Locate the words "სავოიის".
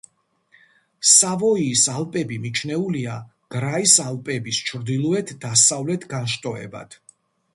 1.09-1.83